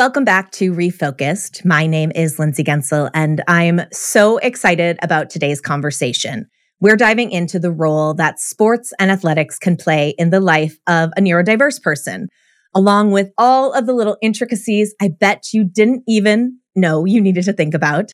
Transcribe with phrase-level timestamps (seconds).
[0.00, 1.62] Welcome back to Refocused.
[1.62, 6.46] My name is Lindsay Guentzel, and I'm so excited about today's conversation.
[6.80, 11.10] We're diving into the role that sports and athletics can play in the life of
[11.18, 12.28] a neurodiverse person,
[12.74, 17.44] along with all of the little intricacies I bet you didn't even know you needed
[17.44, 18.10] to think about.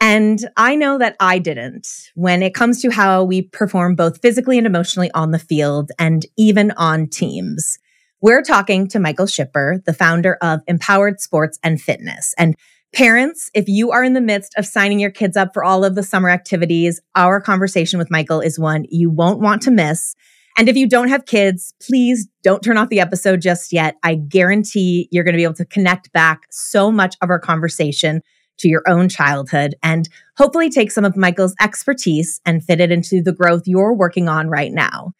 [0.00, 4.58] And I know that I didn't when it comes to how we perform both physically
[4.58, 7.80] and emotionally on the field and even on teams.
[8.22, 12.34] We're talking to Michael Shipper, the founder of Empowered Sports and Fitness.
[12.38, 12.56] And
[12.94, 15.94] parents, if you are in the midst of signing your kids up for all of
[15.94, 20.14] the summer activities, our conversation with Michael is one you won't want to miss.
[20.56, 23.96] And if you don't have kids, please don't turn off the episode just yet.
[24.02, 28.22] I guarantee you're going to be able to connect back so much of our conversation
[28.60, 33.20] to your own childhood and hopefully take some of Michael's expertise and fit it into
[33.22, 35.12] the growth you're working on right now.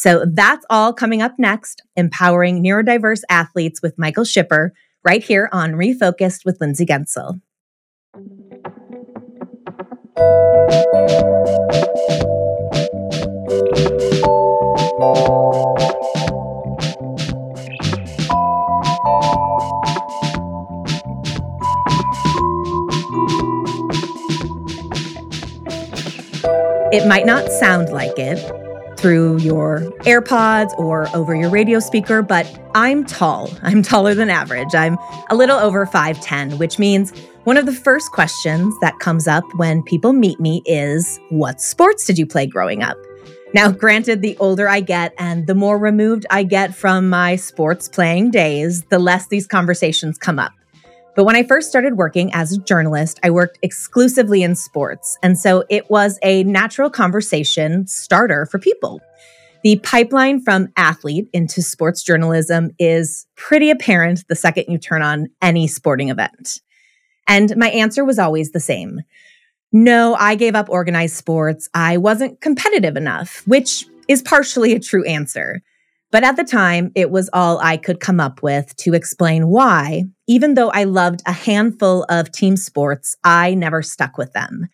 [0.00, 4.72] So that's all coming up next, empowering neurodiverse athletes with Michael Shipper,
[5.04, 7.38] right here on Refocused with Lindsay Guentzel.
[26.90, 28.38] It might not sound like it,
[29.00, 33.50] through your AirPods or over your radio speaker, but I'm tall.
[33.62, 34.74] I'm taller than average.
[34.74, 34.98] I'm
[35.30, 39.82] a little over 5'10, which means one of the first questions that comes up when
[39.82, 42.98] people meet me is What sports did you play growing up?
[43.52, 47.88] Now, granted, the older I get and the more removed I get from my sports
[47.88, 50.52] playing days, the less these conversations come up.
[51.20, 55.18] But when I first started working as a journalist, I worked exclusively in sports.
[55.22, 59.02] And so it was a natural conversation starter for people.
[59.62, 65.26] The pipeline from athlete into sports journalism is pretty apparent the second you turn on
[65.42, 66.62] any sporting event.
[67.28, 69.00] And my answer was always the same.
[69.72, 71.68] No, I gave up organized sports.
[71.74, 75.60] I wasn't competitive enough, which is partially a true answer.
[76.10, 80.04] But at the time, it was all I could come up with to explain why,
[80.30, 84.68] even though I loved a handful of team sports, I never stuck with them.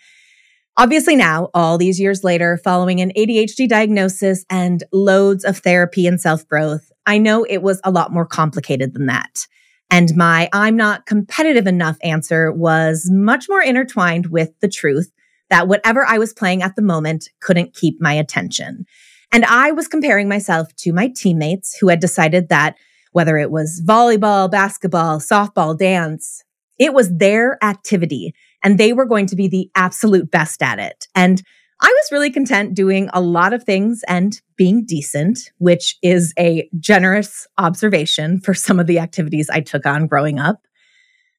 [0.77, 6.21] Obviously, now, all these years later, following an ADHD diagnosis and loads of therapy and
[6.21, 9.47] self growth, I know it was a lot more complicated than that.
[9.91, 15.11] And my I'm not competitive enough answer was much more intertwined with the truth
[15.49, 18.85] that whatever I was playing at the moment couldn't keep my attention.
[19.33, 22.77] And I was comparing myself to my teammates who had decided that
[23.17, 26.45] whether it was volleyball, basketball, softball, dance,
[26.79, 31.09] it was their activity and they were going to be the absolute best at it.
[31.15, 31.43] And
[31.81, 36.69] I was really content doing a lot of things and being decent, which is a
[36.79, 40.61] generous observation for some of the activities I took on growing up.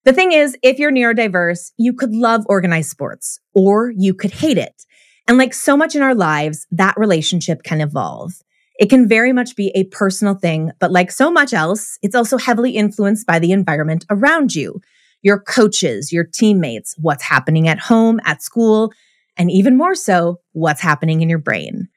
[0.03, 4.57] The thing is, if you're neurodiverse, you could love organized sports or you could hate
[4.57, 4.83] it.
[5.27, 8.41] And like so much in our lives, that relationship can evolve.
[8.77, 12.37] It can very much be a personal thing, but like so much else, it's also
[12.37, 14.81] heavily influenced by the environment around you,
[15.23, 18.93] your coaches, your teammates, what's happening at home, at school,
[19.35, 21.87] and even more so, what's happening in your brain.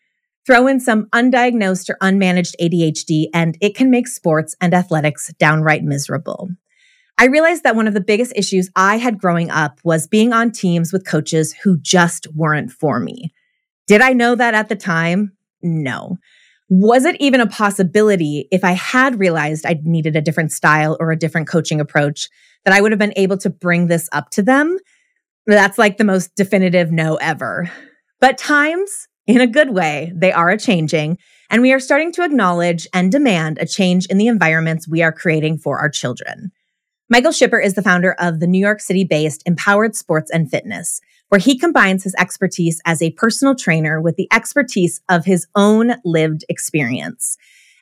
[0.47, 5.85] Throw in some undiagnosed or unmanaged ADHD, and it can make sports and athletics downright
[5.85, 6.49] miserable.
[7.19, 10.51] I realized that one of the biggest issues I had growing up was being on
[10.51, 13.31] teams with coaches who just weren't for me.
[13.87, 15.33] Did I know that at the time?
[15.63, 16.17] No.
[16.73, 21.11] Was it even a possibility if I had realized I needed a different style or
[21.11, 22.29] a different coaching approach
[22.65, 24.79] that I would have been able to bring this up to them?
[25.49, 27.69] That's like the most definitive no ever.
[28.21, 31.19] But times, in a good way, they are a changing,
[31.51, 35.11] and we are starting to acknowledge and demand a change in the environments we are
[35.11, 36.53] creating for our children.
[37.09, 41.01] Michael Shipper is the founder of the New York City based Empowered Sports and Fitness,
[41.31, 45.95] where he combines his expertise as a personal trainer with the expertise of his own
[46.05, 47.39] lived experience.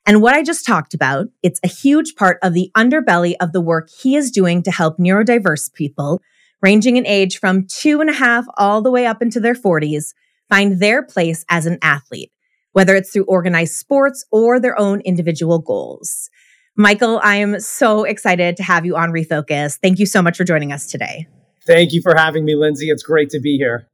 [0.06, 3.60] And what I just talked about, it's a huge part of the underbelly of the
[3.60, 6.21] work he is doing to help neurodiverse people,
[6.62, 10.15] ranging in age from two and a half all the way up into their 40s,
[10.48, 12.33] find their place as an athlete,
[12.72, 16.30] whether it's through organized sports or their own individual goals.
[16.77, 19.78] Michael, I am so excited to have you on Refocus.
[19.78, 21.27] Thank you so much for joining us today.
[21.68, 22.88] Thank you for having me, Lindsay.
[22.88, 23.88] It's great to be here.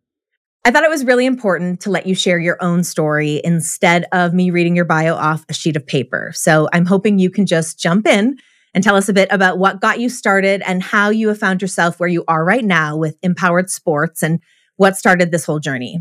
[0.65, 4.33] I thought it was really important to let you share your own story instead of
[4.33, 6.31] me reading your bio off a sheet of paper.
[6.35, 8.39] So I'm hoping you can just jump in
[8.75, 11.61] and tell us a bit about what got you started and how you have found
[11.61, 14.41] yourself where you are right now with Empowered Sports and
[14.77, 15.99] what started this whole journey.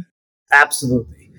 [0.51, 1.31] Absolutely.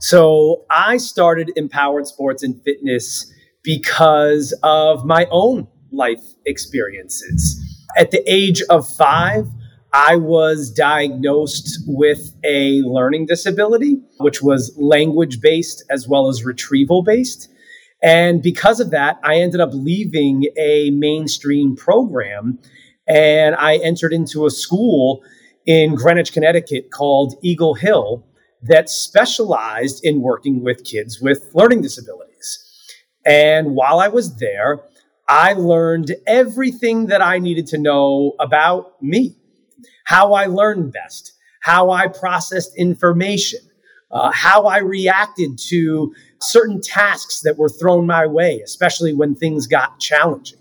[0.00, 3.30] So I started Empowered Sports and Fitness
[3.62, 7.60] because of my own life experiences.
[7.96, 9.46] At the age of five,
[9.92, 17.02] I was diagnosed with a learning disability, which was language based as well as retrieval
[17.02, 17.50] based.
[18.02, 22.58] And because of that, I ended up leaving a mainstream program
[23.06, 25.22] and I entered into a school
[25.66, 28.24] in Greenwich, Connecticut called Eagle Hill
[28.62, 32.58] that specialized in working with kids with learning disabilities.
[33.26, 34.80] And while I was there,
[35.28, 39.36] I learned everything that I needed to know about me,
[40.04, 43.60] how I learned best, how I processed information,
[44.10, 49.66] uh, how I reacted to certain tasks that were thrown my way, especially when things
[49.66, 50.58] got challenging.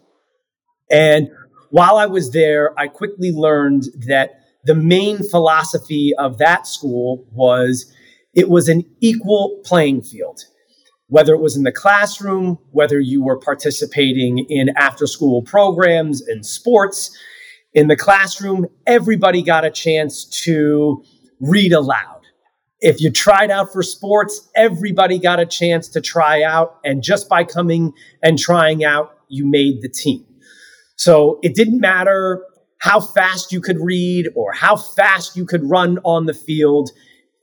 [0.90, 1.30] And
[1.70, 7.92] while I was there, I quickly learned that the main philosophy of that school was
[8.34, 10.46] it was an equal playing field.
[11.08, 16.46] Whether it was in the classroom, whether you were participating in after school programs and
[16.46, 17.18] sports,
[17.74, 21.04] in the classroom, everybody got a chance to
[21.40, 22.22] read aloud.
[22.80, 26.80] If you tried out for sports, everybody got a chance to try out.
[26.84, 30.26] And just by coming and trying out, you made the team.
[30.96, 32.44] So it didn't matter
[32.80, 36.90] how fast you could read or how fast you could run on the field.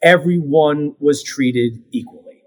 [0.03, 2.43] Everyone was treated equally.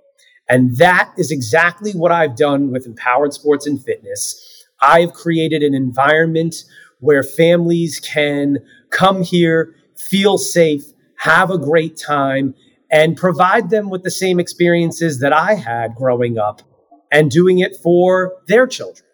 [0.50, 4.66] And that is exactly what I've done with Empowered Sports and Fitness.
[4.82, 6.56] I've created an environment
[7.02, 8.60] where families can
[8.90, 10.84] come here, feel safe,
[11.18, 12.56] have a great time,
[12.90, 16.62] and provide them with the same experiences that I had growing up
[17.12, 19.06] and doing it for their children.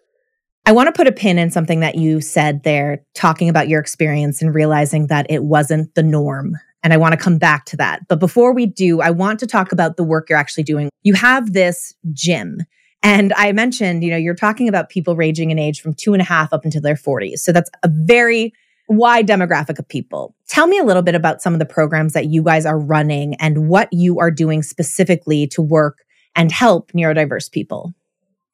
[0.66, 3.80] I want to put a pin in something that you said there, talking about your
[3.80, 6.56] experience and realizing that it wasn't the norm.
[6.82, 8.06] And I want to come back to that.
[8.06, 10.90] But before we do, I want to talk about the work you're actually doing.
[11.02, 12.58] You have this gym.
[13.02, 16.20] And I mentioned, you know, you're talking about people ranging in age from two and
[16.20, 17.38] a half up into their 40s.
[17.38, 18.52] So that's a very
[18.88, 20.34] wide demographic of people.
[20.48, 23.34] Tell me a little bit about some of the programs that you guys are running
[23.36, 26.04] and what you are doing specifically to work
[26.34, 27.94] and help neurodiverse people.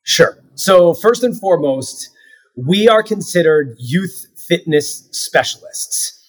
[0.03, 0.37] Sure.
[0.55, 2.11] So, first and foremost,
[2.57, 6.21] we are considered youth fitness specialists.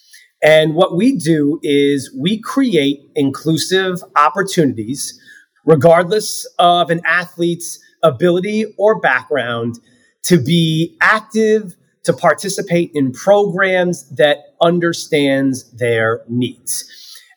[0.43, 5.19] And what we do is we create inclusive opportunities,
[5.65, 9.79] regardless of an athlete's ability or background,
[10.23, 16.85] to be active to participate in programs that understands their needs.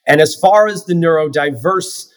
[0.06, 2.09] And as far as the neurodiverse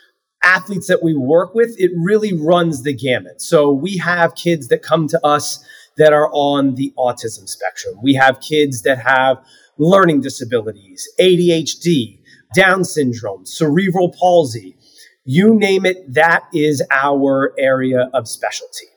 [0.43, 3.41] athletes that we work with, it really runs the gamut.
[3.41, 5.63] So we have kids that come to us
[5.97, 7.95] that are on the autism spectrum.
[8.01, 9.37] We have kids that have
[9.77, 12.19] learning disabilities, ADHD,
[12.53, 14.75] Down syndrome, cerebral palsy.
[15.23, 18.87] You name it, that is our area of specialty.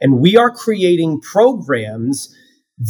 [0.00, 2.34] And we are creating programs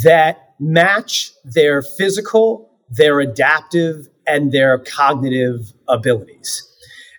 [0.03, 6.61] that match their physical, their adaptive, and their cognitive abilities.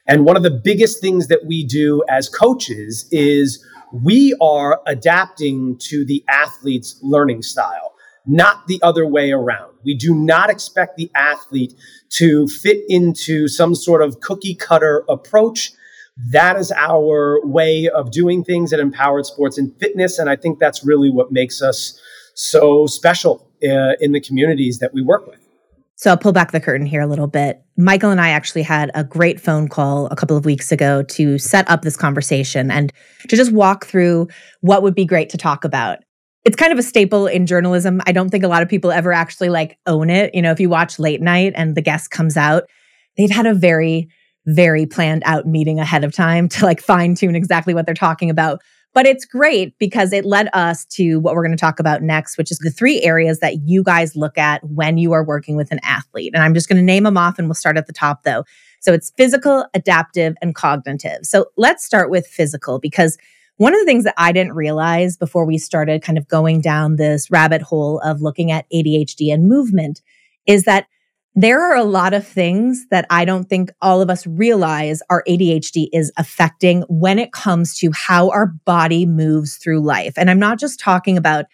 [0.07, 5.79] And one of the biggest things that we do as coaches is we are adapting
[5.79, 7.95] to the athlete's learning style,
[8.27, 9.73] not the other way around.
[9.87, 11.73] We do not expect the athlete
[12.11, 15.73] to fit into some sort of cookie cutter approach.
[16.31, 20.19] That is our way of doing things at Empowered Sports and Fitness.
[20.19, 21.99] And I think that's really what makes us
[22.35, 25.39] so special uh, in the communities that we work with.
[25.99, 27.63] So I'll pull back the curtain here a little bit.
[27.79, 31.39] Michael and I actually had a great phone call a couple of weeks ago to
[31.39, 32.93] set up this conversation and
[33.29, 34.29] to just walk through
[34.61, 36.01] what would be great to talk about.
[36.47, 38.01] It's kind of a staple in journalism.
[38.07, 40.33] I don't think a lot of people ever actually like own it.
[40.33, 42.71] You know, if you watch late night and the guest comes out,
[43.19, 44.09] they've had a very
[44.47, 48.31] very planned out meeting ahead of time to like fine tune exactly what they're talking
[48.31, 48.63] about.
[48.95, 52.39] But it's great because it led us to what we're going to talk about next,
[52.39, 55.73] which is the three areas that you guys look at when you are working with
[55.73, 56.31] an athlete.
[56.33, 58.45] And I'm just going to name them off and we'll start at the top though.
[58.81, 61.25] So it's physical, adaptive, and cognitive.
[61.25, 63.19] So let's start with physical because
[63.57, 66.97] one of the things that I didn't realize before we started kind of going down
[66.97, 70.03] this rabbit hole of looking at ADHD and movement
[70.47, 70.87] is that
[71.35, 75.23] there are a lot of things that I don't think all of us realize our
[75.29, 80.15] ADHD is affecting when it comes to how our body moves through life.
[80.17, 81.45] And I'm not just talking about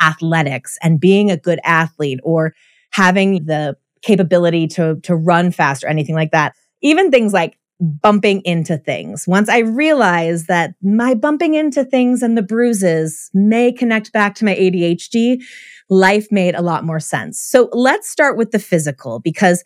[0.00, 2.54] athletics and being a good athlete or
[2.90, 6.54] having the capability to, to run fast or anything like that.
[6.82, 9.24] Even things like bumping into things.
[9.26, 14.44] Once I realized that my bumping into things and the bruises may connect back to
[14.44, 15.42] my ADHD,
[15.88, 17.40] life made a lot more sense.
[17.40, 19.64] So let's start with the physical because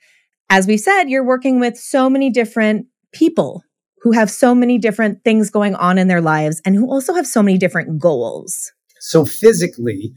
[0.51, 3.63] as we said, you're working with so many different people
[4.03, 7.27] who have so many different things going on in their lives and who also have
[7.27, 8.73] so many different goals.
[9.01, 10.13] So physically,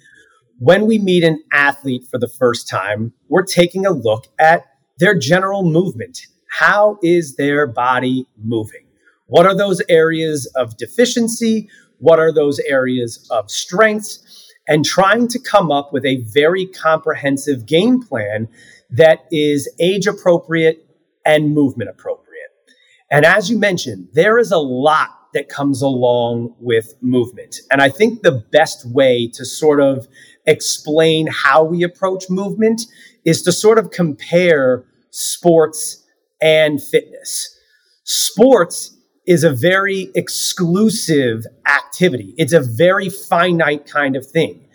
[0.59, 4.63] when we meet an athlete for the first time, we're taking a look at
[4.99, 6.19] their general movement.
[6.47, 8.85] How is their body moving?
[9.27, 11.69] What are those areas of deficiency?
[11.99, 14.53] What are those areas of strengths?
[14.67, 18.49] And trying to come up with a very comprehensive game plan
[18.89, 20.85] that is age appropriate
[21.25, 22.51] and movement appropriate.
[23.09, 27.57] And as you mentioned, there is a lot that comes along with movement.
[27.71, 30.07] And I think the best way to sort of
[30.45, 32.81] explain how we approach movement
[33.25, 36.03] is to sort of compare sports
[36.41, 37.55] and fitness.
[38.03, 42.33] Sports is a very exclusive activity.
[42.37, 44.65] It's a very finite kind of thing.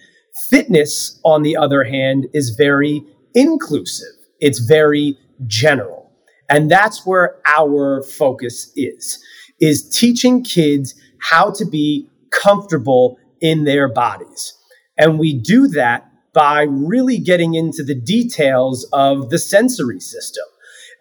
[0.51, 3.03] Fitness, on the other hand, is very
[3.35, 4.15] inclusive.
[4.41, 5.17] It's very
[5.47, 6.11] general.
[6.49, 9.19] And that's where our focus is,
[9.61, 14.55] is teaching kids how to be comfortable in their bodies.
[14.99, 20.45] And we do that by really getting into the details of the sensory system.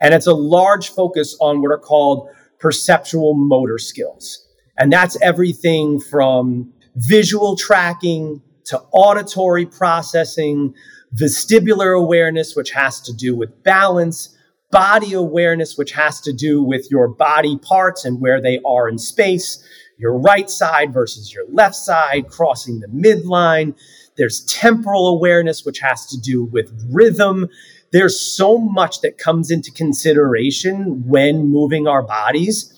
[0.02, 2.28] And it's a large focus on what are called
[2.60, 4.48] perceptual motor skills.
[4.78, 10.74] And that's everything from visual tracking to auditory processing,
[11.16, 14.36] vestibular awareness, which has to do with balance,
[14.72, 18.98] body awareness, which has to do with your body parts and where they are in
[18.98, 19.64] space,
[19.98, 23.76] your right side versus your left side, crossing the midline.
[24.18, 27.50] There's temporal awareness, which has to do with rhythm.
[27.92, 32.74] There's so much that comes into consideration when moving our bodies.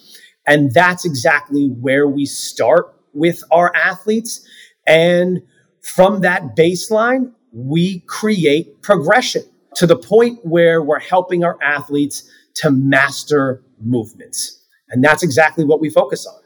[0.47, 4.45] And that's exactly where we start with our athletes.
[4.87, 5.41] And
[5.81, 9.43] from that baseline, we create progression
[9.75, 14.59] to the point where we're helping our athletes to master movements.
[14.89, 16.39] And that's exactly what we focus on.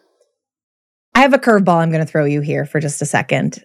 [1.15, 3.63] I have a curveball I'm going to throw you here for just a second.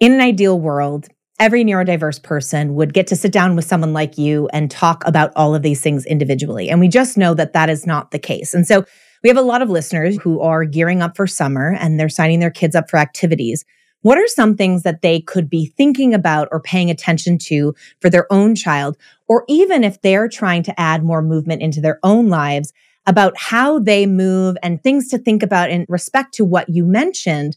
[0.00, 4.18] In an ideal world, every neurodiverse person would get to sit down with someone like
[4.18, 6.68] you and talk about all of these things individually.
[6.68, 8.54] And we just know that that is not the case.
[8.54, 8.84] And so
[9.22, 12.40] we have a lot of listeners who are gearing up for summer and they're signing
[12.40, 13.64] their kids up for activities.
[14.02, 18.10] What are some things that they could be thinking about or paying attention to for
[18.10, 18.96] their own child?
[19.28, 22.72] Or even if they're trying to add more movement into their own lives
[23.06, 27.56] about how they move and things to think about in respect to what you mentioned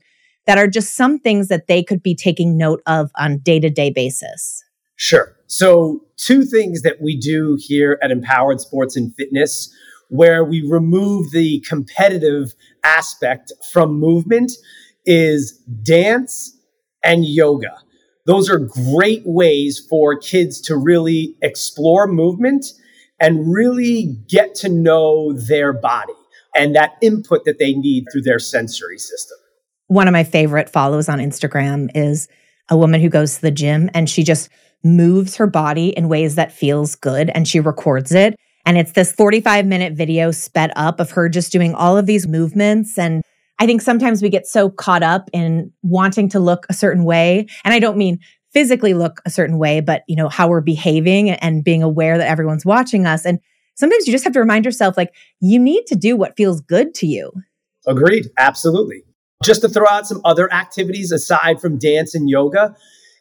[0.51, 3.70] that are just some things that they could be taking note of on day to
[3.70, 4.62] day basis?
[4.98, 5.34] Sure.
[5.48, 9.74] So, two things that we do here at Empowered Sports and Fitness,
[10.10, 12.53] where we remove the competitive
[12.84, 14.51] aspect from movement,
[15.05, 15.53] is
[15.84, 16.60] dance
[17.01, 17.77] and yoga.
[18.25, 22.65] Those are great ways for kids to really explore movement
[23.22, 26.12] and really get to know their body
[26.53, 29.38] and that input that they need through their sensory system
[29.91, 32.29] one of my favorite follows on Instagram is
[32.69, 34.48] a woman who goes to the gym and she just
[34.86, 38.38] moves her body in ways that feels good and she records it.
[38.65, 42.25] And it's this 45 minute video sped up of her just doing all of these
[42.25, 42.98] movements.
[42.98, 43.21] And
[43.60, 47.45] I think sometimes we get so caught up in wanting to look a certain way.
[47.65, 48.17] And I don't mean
[48.53, 52.29] physically look a certain way, but you know, how we're behaving and being aware that
[52.29, 53.25] everyone's watching us.
[53.25, 53.39] And
[53.75, 56.93] sometimes you just have to remind yourself, like, you need to do what feels good
[56.95, 57.33] to you.
[57.86, 58.29] Agreed.
[58.38, 59.03] Absolutely.
[59.43, 62.75] Just to throw out some other activities aside from dance and yoga,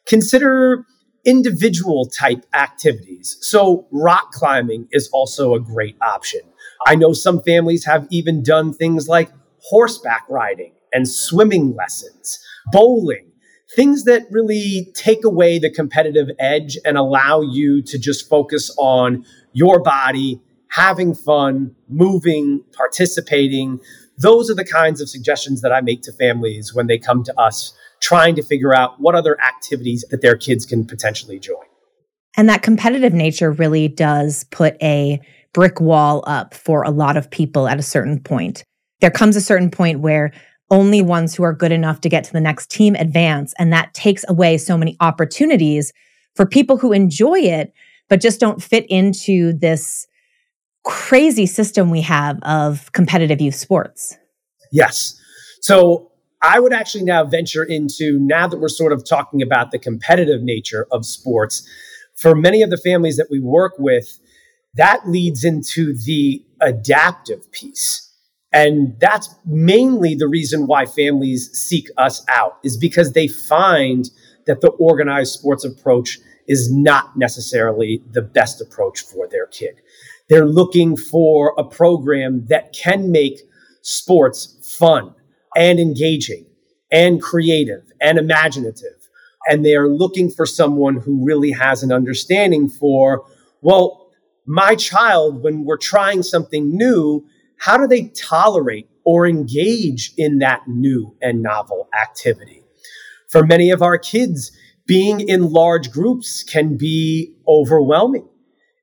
[0.06, 0.84] consider
[1.24, 3.36] individual type activities.
[3.40, 6.40] So, rock climbing is also a great option.
[6.86, 9.30] I know some families have even done things like
[9.62, 12.38] horseback riding and swimming lessons,
[12.72, 13.30] bowling,
[13.74, 19.24] things that really take away the competitive edge and allow you to just focus on
[19.52, 23.80] your body, having fun, moving, participating,
[24.20, 27.40] those are the kinds of suggestions that I make to families when they come to
[27.40, 31.64] us trying to figure out what other activities that their kids can potentially join.
[32.36, 35.20] And that competitive nature really does put a
[35.52, 38.62] brick wall up for a lot of people at a certain point.
[39.00, 40.32] There comes a certain point where
[40.70, 43.52] only ones who are good enough to get to the next team advance.
[43.58, 45.92] And that takes away so many opportunities
[46.36, 47.72] for people who enjoy it,
[48.08, 50.06] but just don't fit into this
[50.84, 54.16] crazy system we have of competitive youth sports.
[54.72, 55.18] Yes.
[55.60, 56.10] So
[56.42, 60.42] I would actually now venture into now that we're sort of talking about the competitive
[60.42, 61.68] nature of sports,
[62.16, 64.18] for many of the families that we work with,
[64.74, 68.06] that leads into the adaptive piece.
[68.52, 74.10] And that's mainly the reason why families seek us out is because they find
[74.46, 76.18] that the organized sports approach
[76.48, 79.80] is not necessarily the best approach for their kid.
[80.30, 83.40] They're looking for a program that can make
[83.82, 85.14] sports fun
[85.56, 86.46] and engaging
[86.92, 89.08] and creative and imaginative
[89.48, 93.24] And they are looking for someone who really has an understanding for,
[93.62, 94.10] well,
[94.46, 97.26] my child, when we're trying something new,
[97.58, 102.62] how do they tolerate or engage in that new and novel activity?
[103.30, 104.52] For many of our kids,
[104.86, 108.28] being in large groups can be overwhelming.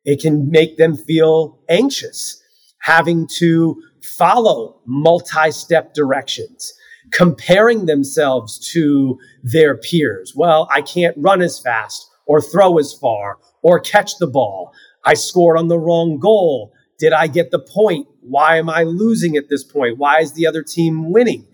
[0.08, 2.42] It can make them feel anxious,
[2.80, 6.74] having to follow multi step directions,
[7.12, 10.34] comparing themselves to their peers.
[10.34, 14.72] Well, I can't run as fast or throw as far or catch the ball.
[15.04, 16.72] I scored on the wrong goal.
[16.98, 18.08] Did I get the point?
[18.22, 19.98] Why am I losing at this point?
[19.98, 21.46] Why is the other team winning?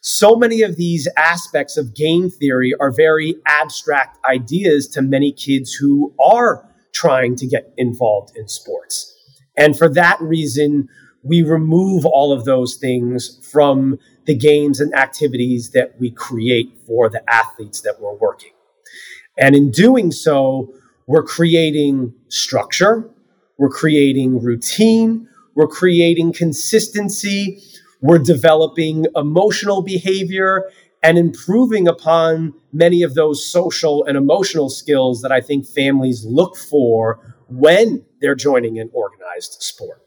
[0.00, 5.74] So many of these aspects of game theory are very abstract ideas to many kids
[5.74, 9.14] who are trying to get involved in sports.
[9.56, 10.88] And for that reason,
[11.22, 17.08] we remove all of those things from the games and activities that we create for
[17.08, 18.52] the athletes that we're working.
[19.36, 20.74] And in doing so,
[21.06, 23.10] we're creating structure,
[23.58, 27.60] we're creating routine, we're creating consistency,
[28.00, 30.70] we're developing emotional behavior
[31.02, 36.56] and improving upon many of those social and emotional skills that I think families look
[36.56, 40.02] for when they're joining an organized sport.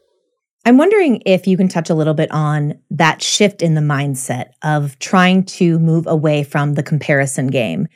[0.64, 4.50] I'm wondering if you can touch a little bit on that shift in the mindset
[4.62, 7.86] of trying to move away from the comparison game.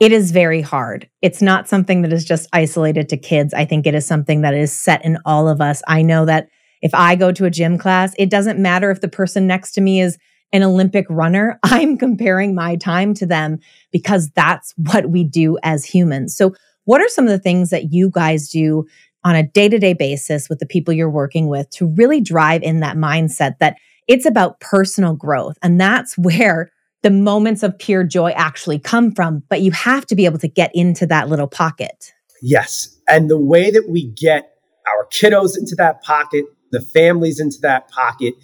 [0.00, 1.08] It is very hard.
[1.22, 3.54] It's not something that is just isolated to kids.
[3.54, 5.82] I think it is something that is set in all of us.
[5.86, 6.48] I know that
[6.82, 9.80] if I go to a gym class, it doesn't matter if the person next to
[9.80, 10.18] me is
[10.52, 11.58] an Olympic runner.
[11.62, 13.58] I'm comparing my time to them
[13.92, 16.36] because that's what we do as humans.
[16.36, 16.54] So,
[16.84, 18.86] what are some of the things that you guys do
[19.24, 22.62] on a day to day basis with the people you're working with to really drive
[22.62, 23.76] in that mindset that
[24.08, 25.56] it's about personal growth.
[25.62, 26.70] And that's where
[27.02, 29.42] the moments of pure joy actually come from.
[29.48, 32.12] But you have to be able to get into that little pocket.
[32.42, 32.98] Yes.
[33.08, 34.50] And the way that we get
[34.88, 38.34] our kiddos into that pocket, the families into that pocket,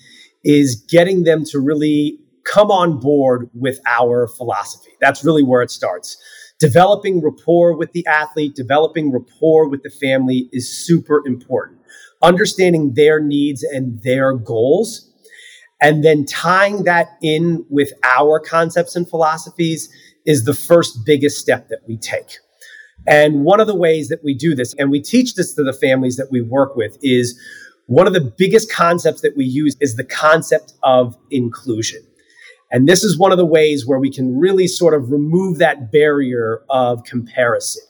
[0.46, 4.92] is getting them to really come on board with our philosophy.
[5.00, 6.16] That's really where it starts
[6.58, 11.78] developing rapport with the athlete, developing rapport with the family is super important.
[12.22, 15.12] Understanding their needs and their goals,
[15.82, 19.90] and then tying that in with our concepts and philosophies
[20.24, 22.38] is the first biggest step that we take.
[23.06, 25.74] And one of the ways that we do this, and we teach this to the
[25.74, 27.38] families that we work with, is
[27.86, 32.02] one of the biggest concepts that we use is the concept of inclusion.
[32.70, 35.92] And this is one of the ways where we can really sort of remove that
[35.92, 37.82] barrier of comparison.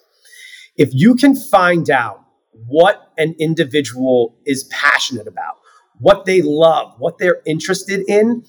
[0.77, 2.23] If you can find out
[2.67, 5.57] what an individual is passionate about,
[5.99, 8.45] what they love, what they're interested in,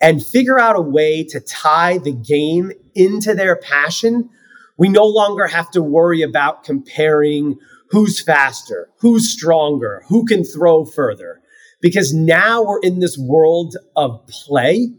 [0.00, 4.28] and figure out a way to tie the game into their passion,
[4.76, 7.58] we no longer have to worry about comparing
[7.90, 11.40] who's faster, who's stronger, who can throw further.
[11.80, 14.90] Because now we're in this world of play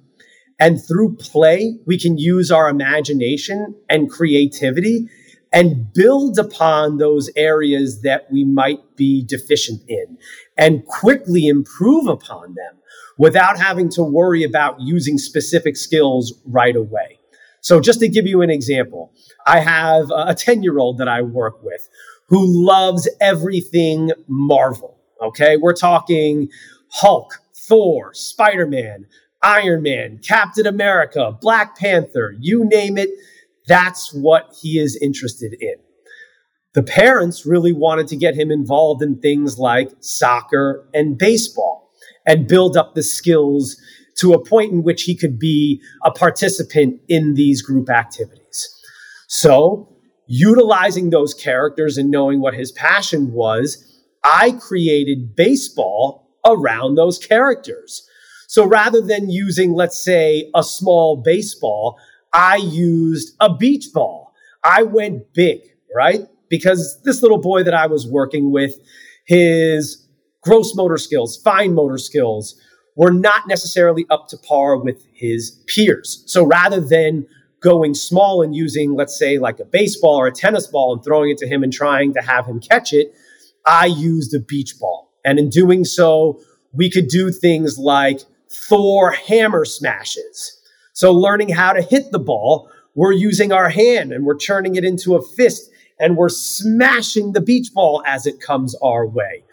[0.61, 5.09] and through play, we can use our imagination and creativity
[5.51, 10.19] and build upon those areas that we might be deficient in
[10.57, 12.77] and quickly improve upon them
[13.17, 17.17] without having to worry about using specific skills right away.
[17.61, 19.13] So, just to give you an example,
[19.47, 21.89] I have a 10 year old that I work with
[22.31, 24.97] who loves everything Marvel.
[25.21, 25.57] Okay.
[25.57, 26.49] We're talking
[26.89, 27.33] Hulk,
[27.67, 29.05] Thor, Spider Man,
[29.43, 33.09] Iron Man, Captain America, Black Panther, you name it,
[33.67, 35.75] that's what he is interested in.
[36.73, 41.91] The parents really wanted to get him involved in things like soccer and baseball
[42.25, 43.75] and build up the skills
[44.19, 48.69] to a point in which he could be a participant in these group activities.
[49.27, 49.91] So,
[50.31, 58.07] utilizing those characters and knowing what his passion was, I created baseball around those characters.
[58.47, 61.99] So rather than using, let's say, a small baseball,
[62.31, 64.33] I used a beach ball.
[64.63, 65.61] I went big,
[65.93, 66.21] right?
[66.49, 68.75] Because this little boy that I was working with,
[69.25, 70.07] his
[70.43, 72.55] gross motor skills, fine motor skills
[72.95, 76.23] were not necessarily up to par with his peers.
[76.27, 77.27] So rather than
[77.61, 81.29] going small and using, let's say, like a baseball or a tennis ball and throwing
[81.29, 83.13] it to him and trying to have him catch it,
[83.65, 85.11] I used a beach ball.
[85.23, 86.41] And in doing so,
[86.73, 90.59] we could do things like Thor hammer smashes.
[90.93, 94.83] So, learning how to hit the ball, we're using our hand and we're turning it
[94.83, 95.69] into a fist
[95.99, 99.43] and we're smashing the beach ball as it comes our way.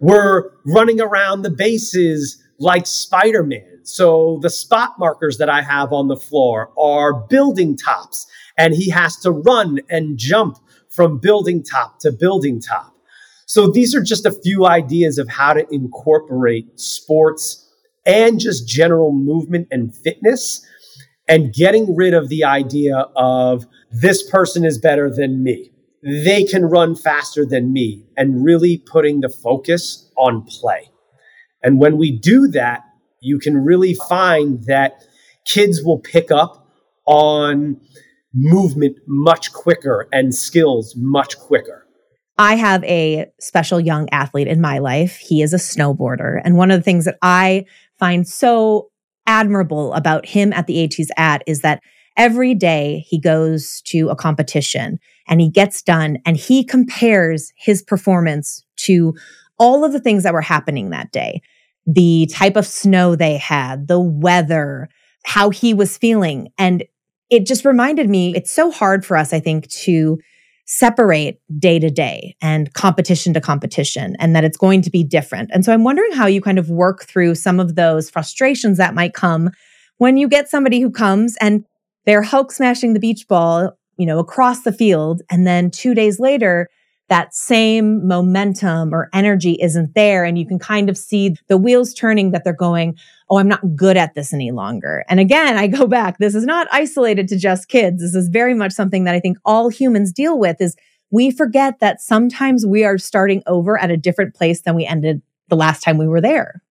[0.00, 3.80] We're running around the bases like Spider Man.
[3.82, 8.90] So the spot markers that I have on the floor are building tops, and he
[8.90, 12.94] has to run and jump from building top to building top.
[13.46, 17.68] So these are just a few ideas of how to incorporate sports
[18.06, 20.64] and just general movement and fitness
[21.28, 25.70] and getting rid of the idea of this person is better than me.
[26.02, 30.90] They can run faster than me and really putting the focus on play.
[31.64, 32.84] And when we do that,
[33.20, 35.02] you can really find that
[35.46, 36.68] kids will pick up
[37.06, 37.80] on
[38.34, 41.86] movement much quicker and skills much quicker.
[42.36, 45.16] I have a special young athlete in my life.
[45.16, 46.40] He is a snowboarder.
[46.44, 47.64] And one of the things that I
[47.98, 48.90] find so
[49.26, 51.80] admirable about him at the age he's at is that
[52.16, 54.98] every day he goes to a competition
[55.28, 59.14] and he gets done and he compares his performance to
[59.58, 61.40] all of the things that were happening that day
[61.86, 64.88] the type of snow they had, the weather,
[65.24, 66.48] how he was feeling.
[66.58, 66.84] And
[67.30, 70.18] it just reminded me it's so hard for us, I think, to
[70.66, 75.50] separate day to day and competition to competition and that it's going to be different.
[75.52, 78.94] And so I'm wondering how you kind of work through some of those frustrations that
[78.94, 79.50] might come
[79.98, 81.64] when you get somebody who comes and
[82.06, 85.22] they're Hulk smashing the beach ball, you know, across the field.
[85.30, 86.68] And then two days later,
[87.08, 90.24] that same momentum or energy isn't there.
[90.24, 92.96] And you can kind of see the wheels turning that they're going,
[93.30, 95.04] Oh, I'm not good at this any longer.
[95.08, 96.18] And again, I go back.
[96.18, 98.02] This is not isolated to just kids.
[98.02, 100.76] This is very much something that I think all humans deal with is
[101.10, 105.22] we forget that sometimes we are starting over at a different place than we ended
[105.48, 106.62] the last time we were there.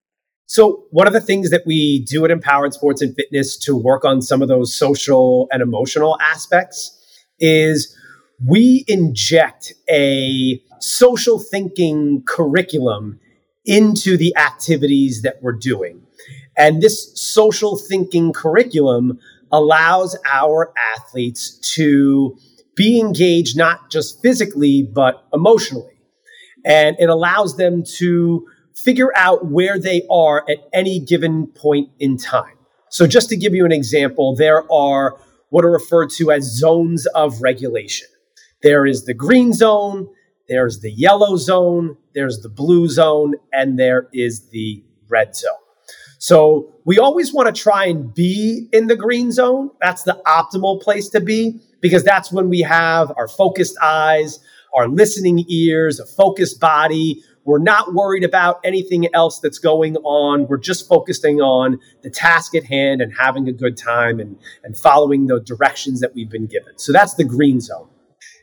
[0.46, 4.04] So, one of the things that we do at Empowered Sports and Fitness to work
[4.04, 7.00] on some of those social and emotional aspects
[7.40, 7.98] is
[8.46, 13.20] we inject a social thinking curriculum
[13.66, 16.02] into the activities that we're doing.
[16.58, 19.20] And this social thinking curriculum
[19.52, 22.38] allows our athletes to
[22.76, 25.94] be engaged not just physically, but emotionally.
[26.66, 32.18] And it allows them to figure out where they are at any given point in
[32.18, 32.56] time.
[32.90, 35.18] So, just to give you an example, there are
[35.50, 38.08] what are referred to as zones of regulation.
[38.64, 40.08] There is the green zone,
[40.48, 45.52] there's the yellow zone, there's the blue zone, and there is the red zone.
[46.18, 49.72] So we always want to try and be in the green zone.
[49.82, 54.40] That's the optimal place to be because that's when we have our focused eyes,
[54.74, 57.22] our listening ears, a focused body.
[57.44, 60.48] We're not worried about anything else that's going on.
[60.48, 64.78] We're just focusing on the task at hand and having a good time and, and
[64.78, 66.78] following the directions that we've been given.
[66.78, 67.90] So that's the green zone.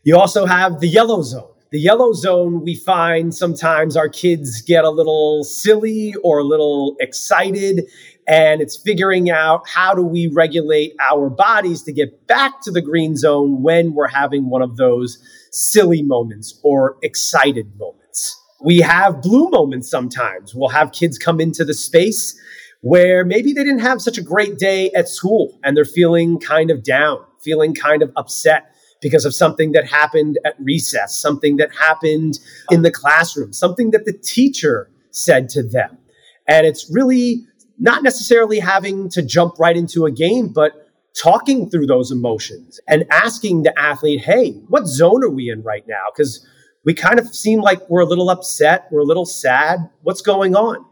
[0.03, 1.51] You also have the yellow zone.
[1.73, 6.97] The yellow zone, we find sometimes our kids get a little silly or a little
[7.01, 7.87] excited,
[8.27, 12.81] and it's figuring out how do we regulate our bodies to get back to the
[12.81, 15.19] green zone when we're having one of those
[15.53, 18.37] silly moments or excited moments.
[18.63, 20.55] We have blue moments sometimes.
[20.55, 22.41] We'll have kids come into the space
[22.81, 26.71] where maybe they didn't have such a great day at school and they're feeling kind
[26.71, 28.70] of down, feeling kind of upset
[29.01, 32.39] because of something that happened at recess, something that happened
[32.71, 35.99] in the classroom, something that the teacher said to them.
[36.47, 37.45] And it's really
[37.79, 40.89] not necessarily having to jump right into a game, but
[41.21, 45.85] talking through those emotions and asking the athlete, hey, what zone are we in right
[45.89, 46.05] now?
[46.15, 46.47] Because
[46.85, 49.79] we kind of seem like we're a little upset, we're a little sad.
[50.03, 50.85] What's going on?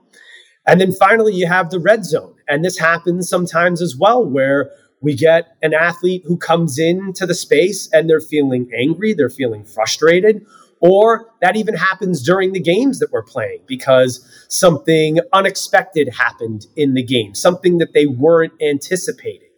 [0.66, 2.34] And then finally, you have the red zone.
[2.46, 7.34] And this happens sometimes as well, where we get an athlete who comes into the
[7.34, 10.44] space and they're feeling angry, they're feeling frustrated,
[10.80, 16.94] or that even happens during the games that we're playing because something unexpected happened in
[16.94, 19.48] the game, something that they weren't anticipating.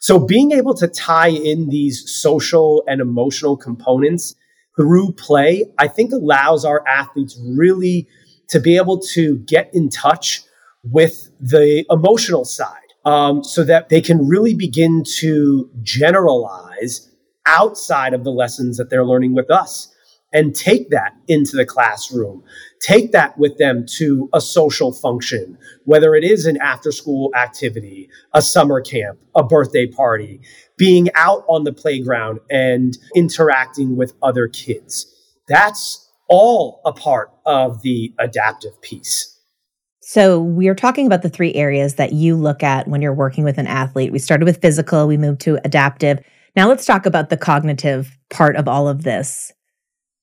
[0.00, 4.34] So, being able to tie in these social and emotional components
[4.76, 8.08] through play, I think allows our athletes really
[8.48, 10.42] to be able to get in touch
[10.82, 17.08] with the emotional side um, so that they can really begin to generalize
[17.46, 19.92] outside of the lessons that they're learning with us
[20.32, 22.42] and take that into the classroom.
[22.80, 28.08] Take that with them to a social function, whether it is an after school activity,
[28.32, 30.40] a summer camp, a birthday party,
[30.78, 35.06] being out on the playground and interacting with other kids.
[35.48, 39.31] That's all a part of the adaptive piece.
[40.04, 43.44] So, we are talking about the three areas that you look at when you're working
[43.44, 44.10] with an athlete.
[44.10, 46.18] We started with physical, we moved to adaptive.
[46.56, 49.52] Now, let's talk about the cognitive part of all of this.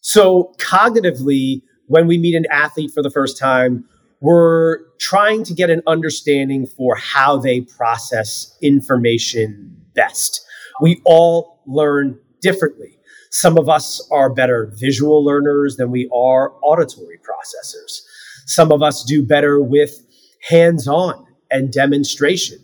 [0.02, 3.86] So, cognitively, when we meet an athlete for the first time,
[4.20, 10.46] we're trying to get an understanding for how they process information best.
[10.82, 12.99] We all learn differently.
[13.30, 18.02] Some of us are better visual learners than we are auditory processors.
[18.46, 20.06] Some of us do better with
[20.50, 22.58] hands on and demonstration.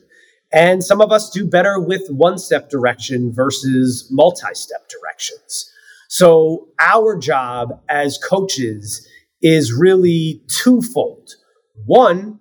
[0.51, 5.71] And some of us do better with one step direction versus multi step directions.
[6.07, 9.07] So, our job as coaches
[9.41, 11.31] is really twofold.
[11.85, 12.39] One,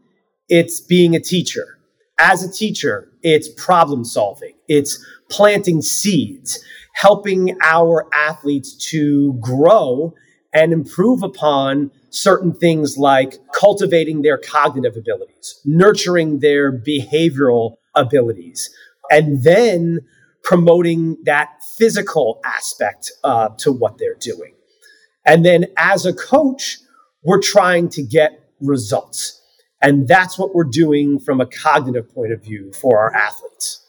[0.49, 1.79] it's being a teacher.
[2.19, 6.63] As a teacher, it's problem solving, it's planting seeds,
[6.95, 10.15] helping our athletes to grow
[10.53, 18.71] and improve upon certain things like cultivating their cognitive abilities, nurturing their behavioral abilities,
[19.11, 20.01] and then
[20.45, 24.55] promoting that physical aspect uh, to what they're doing.
[25.27, 26.79] And then as a coach,
[27.25, 29.41] we're trying to get results.
[29.83, 33.84] And that's what we're doing from a cognitive point of view for our athletes.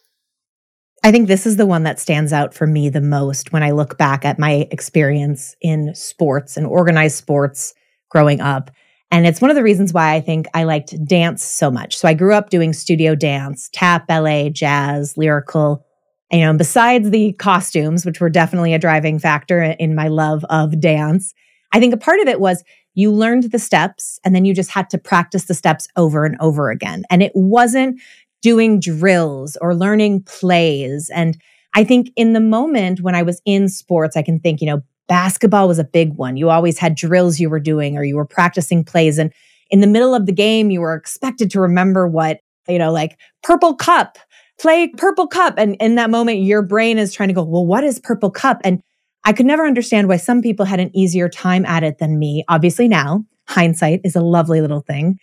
[1.06, 3.70] I think this is the one that stands out for me the most when I
[3.70, 7.76] look back at my experience in sports and organized sports
[8.10, 8.72] growing up.
[9.12, 11.96] And it's one of the reasons why I think I liked dance so much.
[11.96, 15.86] So I grew up doing studio dance, tap, ballet, jazz, lyrical.
[16.32, 20.44] You know, and besides the costumes, which were definitely a driving factor in my love
[20.46, 21.36] of dance,
[21.72, 22.63] I think a part of it was
[22.96, 26.36] you learned the steps and then you just had to practice the steps over and
[26.39, 27.04] over again.
[27.12, 28.02] And it wasn't
[28.46, 31.10] doing drills or learning plays.
[31.10, 31.36] And
[31.74, 34.84] I think in the moment when I was in sports, I can think, you know,
[35.08, 36.38] basketball was a big one.
[36.38, 39.18] You always had drills you were doing or you were practicing plays.
[39.18, 39.34] And
[39.72, 43.18] in the middle of the game, you were expected to remember what, you know, like
[43.42, 44.20] purple cup,
[44.60, 45.56] play purple cup.
[45.58, 48.62] And in that moment, your brain is trying to go, well, what is purple cup?
[48.64, 48.80] And
[49.24, 52.44] I could never understand why some people had an easier time at it than me.
[52.48, 55.18] Obviously, now hindsight is a lovely little thing,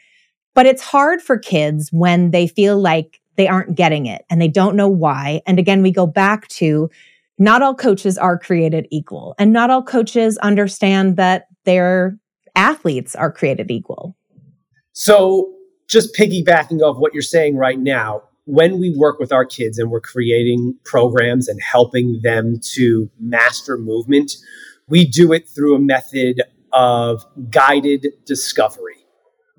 [0.54, 4.48] but it's hard for kids when they feel like they aren't getting it and they
[4.48, 5.40] don't know why.
[5.46, 6.90] And again, we go back to
[7.38, 12.18] not all coaches are created equal, and not all coaches understand that their
[12.54, 14.16] athletes are created equal.
[14.92, 15.52] So,
[15.88, 19.90] just piggybacking off what you're saying right now, when we work with our kids and
[19.90, 24.32] we're creating programs and helping them to master movement,
[24.88, 29.01] we do it through a method of guided discovery.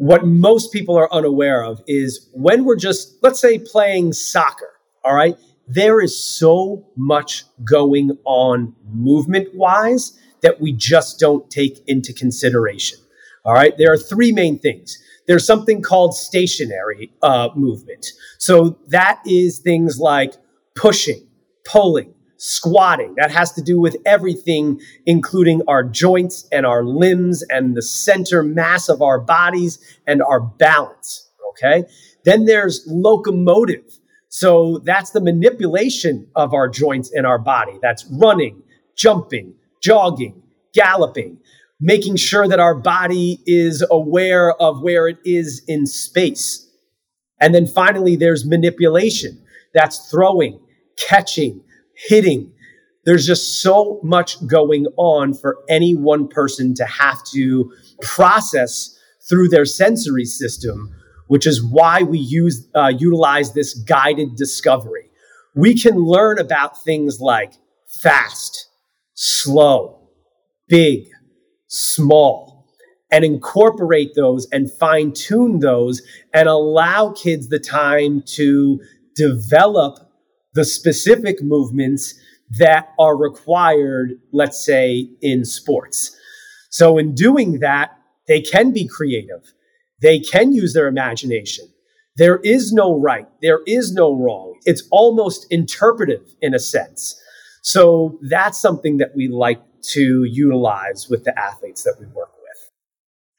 [0.03, 5.15] What most people are unaware of is when we're just, let's say, playing soccer, all
[5.15, 12.11] right, there is so much going on movement wise that we just don't take into
[12.11, 12.99] consideration.
[13.45, 18.07] All right, there are three main things there's something called stationary uh, movement.
[18.39, 20.33] So that is things like
[20.75, 21.25] pushing,
[21.63, 22.13] pulling,
[22.43, 23.15] squatting.
[23.17, 28.43] That has to do with everything, including our joints and our limbs and the center
[28.43, 31.29] mass of our bodies and our balance.
[31.51, 31.85] Okay.
[32.25, 33.99] Then there's locomotive.
[34.29, 37.77] So that's the manipulation of our joints and our body.
[37.81, 38.63] That's running,
[38.95, 40.41] jumping, jogging,
[40.73, 41.37] galloping
[41.83, 46.65] making sure that our body is aware of where it is in space.
[47.41, 49.43] And then finally, there's manipulation.
[49.73, 50.61] That's throwing,
[50.97, 51.61] catching,
[52.07, 52.51] hitting.
[53.05, 58.97] There's just so much going on for any one person to have to process
[59.29, 60.93] through their sensory system,
[61.27, 65.09] which is why we use, uh, utilize this guided discovery.
[65.55, 67.53] We can learn about things like
[68.01, 68.69] fast,
[69.13, 70.09] slow,
[70.67, 71.07] big,
[71.67, 72.53] small
[73.13, 76.01] and incorporate those and fine tune those
[76.33, 78.81] and allow kids the time to
[79.15, 80.02] develop
[80.53, 82.15] the specific movements
[82.57, 86.15] that are required, let's say, in sports.
[86.69, 87.91] So, in doing that,
[88.27, 89.53] they can be creative,
[90.01, 91.65] they can use their imagination.
[92.15, 94.59] There is no right, there is no wrong.
[94.65, 97.19] It's almost interpretive in a sense.
[97.61, 99.61] So, that's something that we like
[99.93, 102.69] to utilize with the athletes that we work with.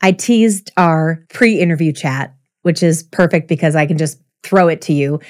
[0.03, 4.83] I teased our pre interview chat, which is perfect because I can just throw it
[4.83, 5.20] to you.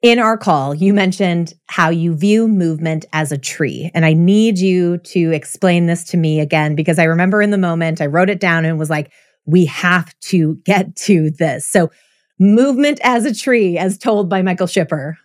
[0.00, 3.90] In our call, you mentioned how you view movement as a tree.
[3.94, 7.58] And I need you to explain this to me again because I remember in the
[7.58, 9.10] moment I wrote it down and was like,
[9.44, 11.66] we have to get to this.
[11.66, 11.90] So,
[12.38, 15.18] movement as a tree, as told by Michael Shipper.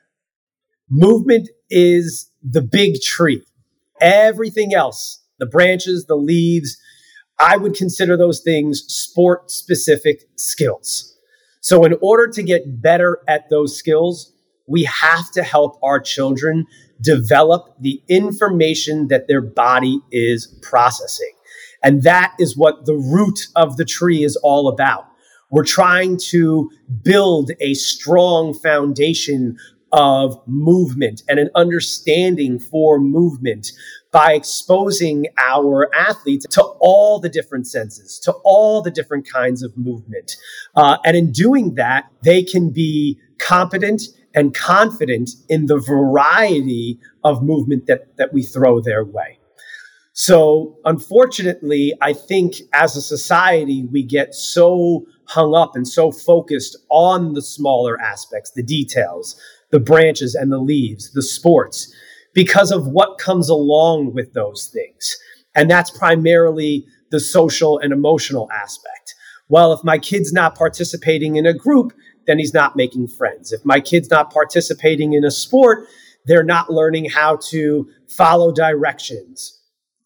[0.89, 3.43] Movement is the big tree.
[4.01, 6.77] Everything else the branches, the leaves.
[7.39, 11.15] I would consider those things sport specific skills.
[11.61, 14.32] So, in order to get better at those skills,
[14.67, 16.65] we have to help our children
[17.01, 21.33] develop the information that their body is processing.
[21.83, 25.07] And that is what the root of the tree is all about.
[25.51, 26.71] We're trying to
[27.03, 29.57] build a strong foundation
[29.91, 33.71] of movement and an understanding for movement
[34.11, 39.77] by exposing our athletes to all the different senses, to all the different kinds of
[39.77, 40.35] movement.
[40.75, 44.01] Uh, and in doing that, they can be competent
[44.33, 49.39] and confident in the variety of movement that, that we throw their way.
[50.13, 56.77] So, unfortunately, I think as a society, we get so hung up and so focused
[56.89, 59.39] on the smaller aspects, the details,
[59.71, 61.91] the branches and the leaves, the sports,
[62.33, 65.17] because of what comes along with those things.
[65.55, 69.15] And that's primarily the social and emotional aspect.
[69.49, 71.93] Well, if my kid's not participating in a group,
[72.27, 73.51] then he's not making friends.
[73.51, 75.87] If my kid's not participating in a sport,
[76.25, 79.59] they're not learning how to follow directions,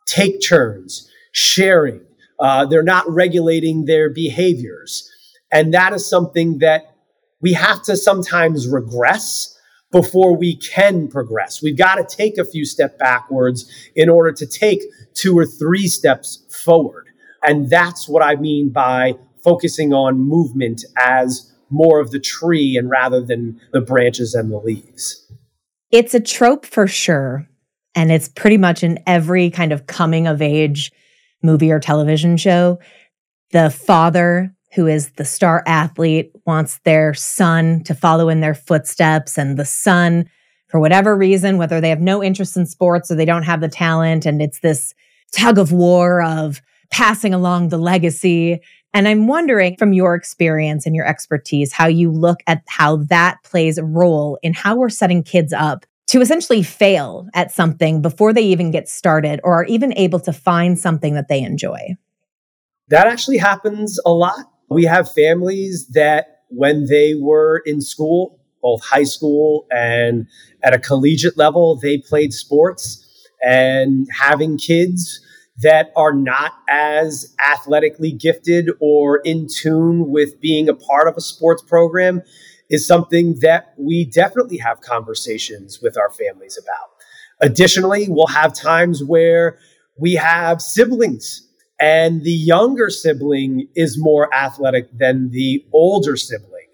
[0.07, 2.01] take turns, sharing.
[2.39, 5.09] Uh, they're not regulating their behaviors.
[5.51, 6.95] And that is something that
[7.41, 9.53] we have to sometimes regress
[9.91, 11.61] before we can progress.
[11.61, 14.81] We've got to take a few steps backwards in order to take
[15.13, 17.07] two or three steps forward.
[17.43, 22.89] And that's what I mean by focusing on movement as more of the tree and
[22.89, 25.31] rather than the branches and the leaves.
[25.91, 27.47] It's a trope for sure.
[27.95, 30.91] And it's pretty much in every kind of coming of age
[31.41, 32.79] movie or television show.
[33.51, 39.37] The father who is the star athlete, wants their son to follow in their footsteps.
[39.37, 40.29] And the son,
[40.69, 43.69] for whatever reason, whether they have no interest in sports or they don't have the
[43.69, 44.93] talent, and it's this
[45.35, 48.59] tug of war of passing along the legacy.
[48.97, 53.37] And I'm wondering from your experience and your expertise, how you look at how that
[53.43, 58.33] plays a role in how we're setting kids up to essentially fail at something before
[58.33, 61.95] they even get started or are even able to find something that they enjoy.
[62.87, 68.83] That actually happens a lot we have families that when they were in school, both
[68.83, 70.27] high school and
[70.63, 73.03] at a collegiate level, they played sports
[73.45, 75.21] and having kids
[75.59, 81.21] that are not as athletically gifted or in tune with being a part of a
[81.21, 82.21] sports program
[82.69, 86.89] is something that we definitely have conversations with our families about.
[87.41, 89.57] Additionally, we'll have times where
[89.97, 91.47] we have siblings
[91.79, 96.65] and the younger sibling is more athletic than the older sibling.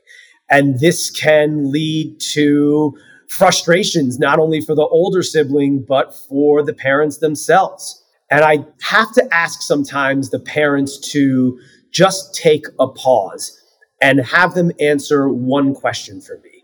[0.50, 6.74] And this can lead to frustrations, not only for the older sibling, but for the
[6.74, 8.03] parents themselves.
[8.34, 11.60] And I have to ask sometimes the parents to
[11.92, 13.56] just take a pause
[14.02, 16.64] and have them answer one question for me.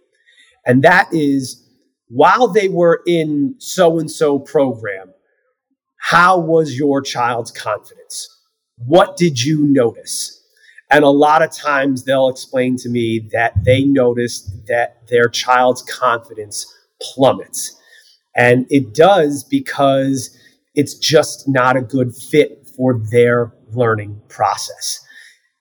[0.66, 1.64] And that is
[2.08, 5.14] while they were in so and so program,
[5.98, 8.28] how was your child's confidence?
[8.88, 10.44] What did you notice?
[10.90, 15.84] And a lot of times they'll explain to me that they noticed that their child's
[15.84, 16.66] confidence
[17.00, 17.80] plummets.
[18.36, 20.36] And it does because
[20.76, 25.00] it's just not a good fit for their learning process.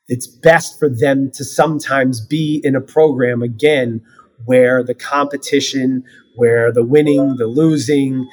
[0.07, 4.03] It's best for them to sometimes be in a program again
[4.45, 6.05] where the competition,
[6.37, 8.29] where the winning, the losing,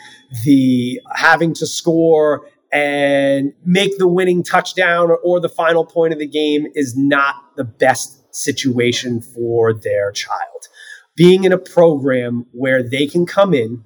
[0.46, 6.28] the having to score and make the winning touchdown or, the final point of the
[6.28, 10.68] game is not the best situation for their child.
[11.16, 13.84] Being in a program where they can come in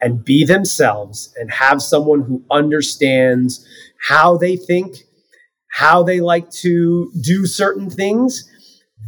[0.00, 3.66] and be themselves and have someone who understands
[4.08, 4.96] how they think,
[5.68, 8.48] how they like to do certain things,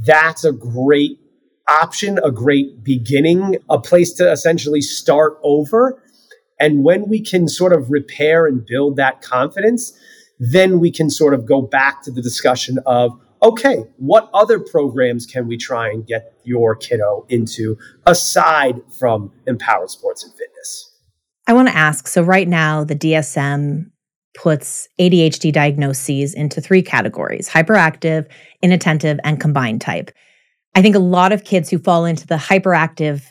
[0.05, 1.19] that's a great
[1.69, 6.03] option, a great beginning, a place to essentially start over.
[6.59, 9.93] And when we can sort of repair and build that confidence,
[10.39, 15.27] then we can sort of go back to the discussion of okay, what other programs
[15.27, 20.97] can we try and get your kiddo into aside from empowered sports and fitness?
[21.47, 23.91] I want to ask so, right now, the DSM
[24.35, 28.27] puts ADHD diagnoses into three categories hyperactive,
[28.63, 30.11] inattentive, and combined type.
[30.75, 33.23] I think a lot of kids who fall into the hyperactive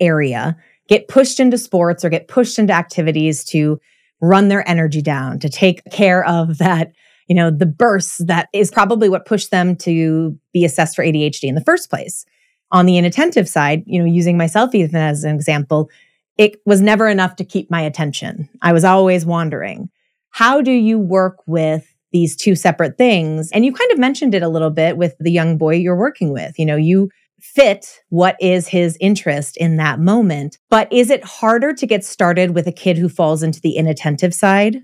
[0.00, 0.56] area
[0.88, 3.78] get pushed into sports or get pushed into activities to
[4.20, 6.92] run their energy down, to take care of that,
[7.28, 11.44] you know, the bursts that is probably what pushed them to be assessed for ADHD
[11.44, 12.24] in the first place.
[12.72, 15.88] On the inattentive side, you know, using myself even as an example,
[16.36, 18.48] it was never enough to keep my attention.
[18.62, 19.90] I was always wandering.
[20.30, 23.50] How do you work with these two separate things?
[23.52, 26.32] And you kind of mentioned it a little bit with the young boy you're working
[26.32, 26.58] with.
[26.58, 27.10] You know, you
[27.40, 30.58] fit what is his interest in that moment.
[30.70, 34.34] But is it harder to get started with a kid who falls into the inattentive
[34.34, 34.78] side?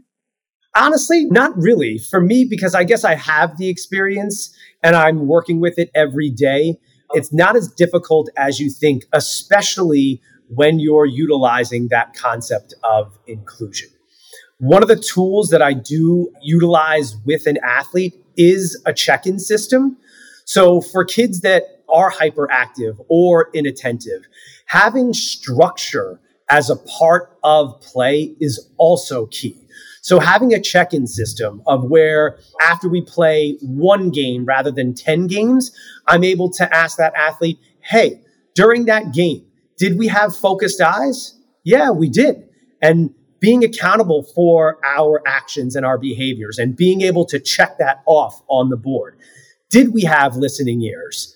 [0.76, 1.98] Honestly, not really.
[1.98, 6.30] For me, because I guess I have the experience and I'm working with it every
[6.30, 6.78] day,
[7.12, 13.88] it's not as difficult as you think, especially when you're utilizing that concept of inclusion.
[14.58, 19.38] One of the tools that I do utilize with an athlete is a check in
[19.38, 19.96] system.
[20.44, 24.26] So for kids that are hyperactive or inattentive,
[24.66, 29.63] having structure as a part of play is also key.
[30.04, 35.28] So having a check-in system of where after we play one game rather than 10
[35.28, 35.72] games,
[36.06, 38.20] I'm able to ask that athlete, "Hey,
[38.54, 39.46] during that game,
[39.78, 42.44] did we have focused eyes?" Yeah, we did.
[42.82, 48.02] And being accountable for our actions and our behaviors and being able to check that
[48.04, 49.16] off on the board.
[49.70, 51.34] Did we have listening ears?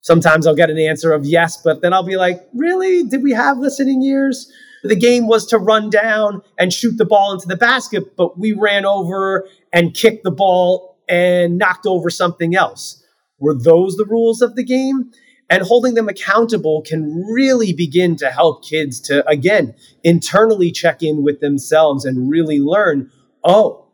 [0.00, 3.04] Sometimes I'll get an answer of yes, but then I'll be like, really?
[3.04, 4.50] Did we have listening ears?
[4.86, 8.52] The game was to run down and shoot the ball into the basket, but we
[8.52, 13.02] ran over and kicked the ball and knocked over something else.
[13.38, 15.10] Were those the rules of the game?
[15.48, 21.22] And holding them accountable can really begin to help kids to, again, internally check in
[21.22, 23.10] with themselves and really learn
[23.44, 23.86] oh,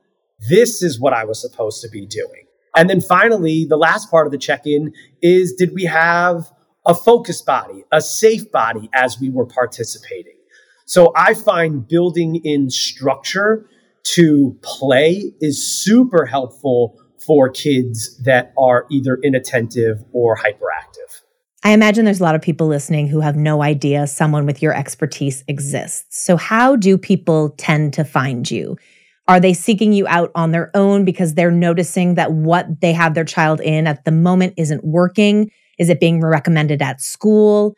[0.49, 2.47] this is what I was supposed to be doing.
[2.75, 6.51] And then finally, the last part of the check in is did we have
[6.87, 10.33] a focused body, a safe body as we were participating?
[10.93, 13.67] So I find building in structure
[14.15, 21.23] to play is super helpful for kids that are either inattentive or hyperactive.
[21.65, 24.75] I imagine there's a lot of people listening who have no idea someone with your
[24.75, 26.23] expertise exists.
[26.23, 28.77] So, how do people tend to find you?
[29.29, 33.15] Are they seeking you out on their own because they're noticing that what they have
[33.15, 35.51] their child in at the moment isn't working?
[35.79, 37.77] Is it being recommended at school?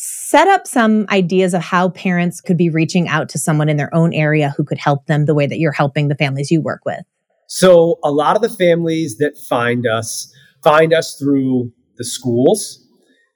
[0.00, 3.92] Set up some ideas of how parents could be reaching out to someone in their
[3.92, 6.82] own area who could help them the way that you're helping the families you work
[6.86, 7.00] with.
[7.48, 10.32] So, a lot of the families that find us
[10.62, 12.86] find us through the schools.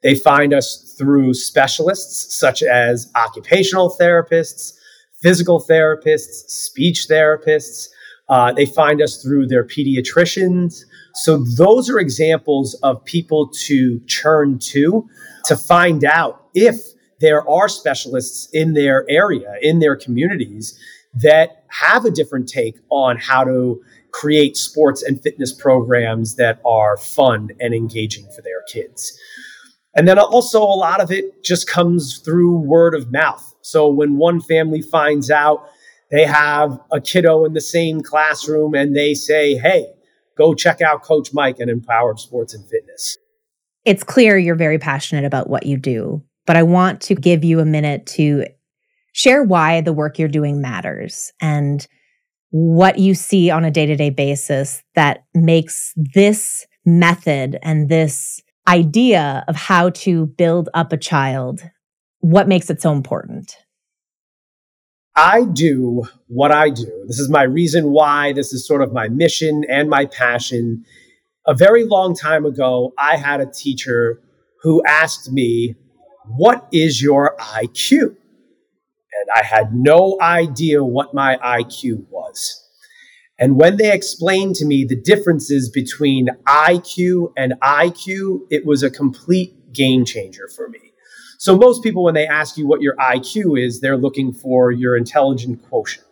[0.05, 4.73] They find us through specialists such as occupational therapists,
[5.21, 7.89] physical therapists, speech therapists.
[8.29, 10.85] Uh, they find us through their pediatricians.
[11.15, 15.09] So those are examples of people to turn to
[15.45, 16.77] to find out if
[17.21, 20.79] there are specialists in their area, in their communities
[21.15, 23.83] that have a different take on how to
[24.13, 29.17] create sports and fitness programs that are fun and engaging for their kids.
[29.95, 33.55] And then also, a lot of it just comes through word of mouth.
[33.61, 35.69] So when one family finds out
[36.11, 39.87] they have a kiddo in the same classroom and they say, hey,
[40.37, 43.19] go check out Coach Mike and Empowered Sports and Fitness.
[43.85, 47.61] It's clear you're very passionate about what you do, but I want to give you
[47.61, 48.47] a minute to
[49.13, 51.87] share why the work you're doing matters and
[52.51, 58.41] what you see on a day to day basis that makes this method and this
[58.69, 61.63] idea of how to build up a child,
[62.21, 63.57] what makes it so important?
[65.15, 67.05] I do what I do.
[67.07, 68.33] This is my reason why.
[68.33, 70.85] This is sort of my mission and my passion.
[71.47, 74.23] A very long time ago, I had a teacher
[74.63, 75.75] who asked me,
[76.27, 78.03] What is your IQ?
[78.03, 82.59] And I had no idea what my IQ was.
[83.39, 88.91] And when they explained to me the differences between IQ and IQ, it was a
[88.91, 90.92] complete game changer for me.
[91.43, 94.97] So, most people, when they ask you what your IQ is, they're looking for your
[94.97, 96.07] intelligent quotient,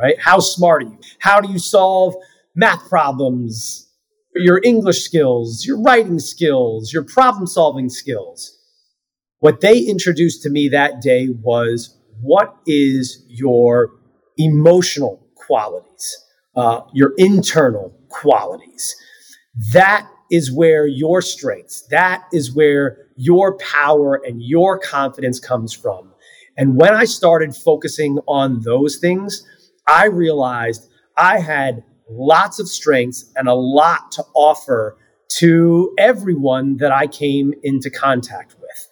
[0.00, 0.14] right?
[0.20, 0.98] How smart are you?
[1.18, 2.14] How do you solve
[2.54, 3.88] math problems?
[4.36, 8.56] Your English skills, your writing skills, your problem solving skills.
[9.40, 13.90] What they introduced to me that day was what is your
[14.38, 16.26] emotional qualities?
[16.56, 18.96] uh, your internal qualities.
[19.72, 26.12] That is where your strengths, that is where your power and your confidence comes from.
[26.56, 29.46] And when I started focusing on those things,
[29.86, 34.96] I realized I had lots of strengths and a lot to offer
[35.38, 38.88] to everyone that I came into contact with.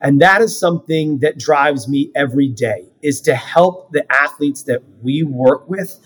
[0.00, 4.82] And that is something that drives me every day is to help the athletes that
[5.02, 5.98] we work with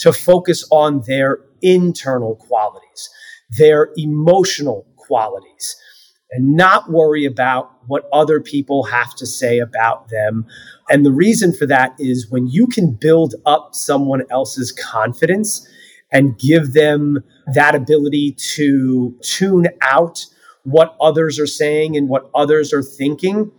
[0.00, 3.10] to focus on their internal qualities,
[3.56, 5.76] their emotional qualities,
[6.30, 10.46] and not worry about what other people have to say about them.
[10.90, 15.66] And the reason for that is when you can build up someone else's confidence
[16.12, 17.22] and give them
[17.54, 20.26] that ability to tune out
[20.64, 23.50] what others are saying and what others are thinking,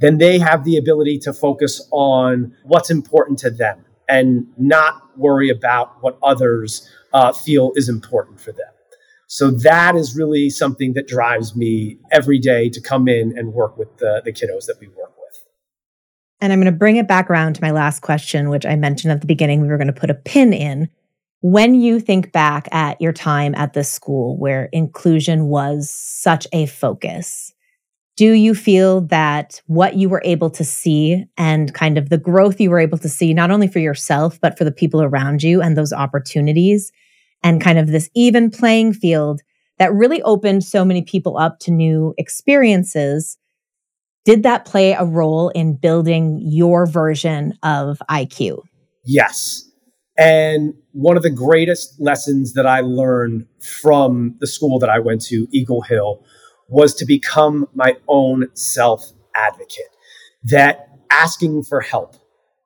[0.00, 5.50] then they have the ability to focus on what's important to them and not worry
[5.50, 8.75] about what others uh, feel is important for them.
[9.26, 13.76] So that is really something that drives me every day to come in and work
[13.76, 15.42] with the, the kiddos that we work with.
[16.40, 19.12] And I'm going to bring it back around to my last question, which I mentioned
[19.12, 20.88] at the beginning we were going to put a pin in.
[21.40, 26.66] When you think back at your time at this school where inclusion was such a
[26.66, 27.52] focus,
[28.16, 32.60] do you feel that what you were able to see and kind of the growth
[32.60, 35.60] you were able to see, not only for yourself, but for the people around you
[35.60, 36.92] and those opportunities
[37.46, 39.40] and kind of this even playing field
[39.78, 43.38] that really opened so many people up to new experiences?
[44.24, 48.62] Did that play a role in building your version of IQ?
[49.04, 49.62] Yes.
[50.18, 53.46] And one of the greatest lessons that I learned
[53.80, 56.24] from the school that I went to, Eagle Hill,
[56.68, 59.94] was to become my own self advocate.
[60.42, 62.16] That asking for help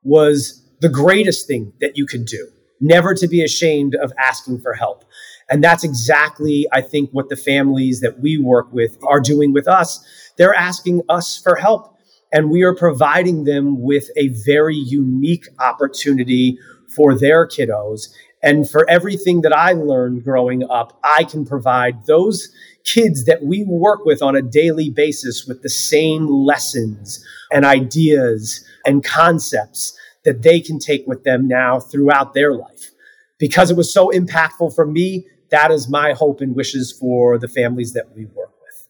[0.02, 2.48] was the greatest thing that you could do.
[2.80, 5.04] Never to be ashamed of asking for help.
[5.50, 9.68] And that's exactly, I think, what the families that we work with are doing with
[9.68, 10.04] us.
[10.36, 11.98] They're asking us for help.
[12.32, 16.58] And we are providing them with a very unique opportunity
[16.94, 18.08] for their kiddos.
[18.42, 22.48] And for everything that I learned growing up, I can provide those
[22.84, 27.22] kids that we work with on a daily basis with the same lessons
[27.52, 32.90] and ideas and concepts that they can take with them now throughout their life.
[33.38, 37.48] Because it was so impactful for me, that is my hope and wishes for the
[37.48, 38.88] families that we work with.